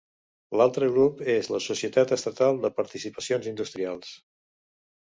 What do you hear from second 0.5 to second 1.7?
L'altre grup és la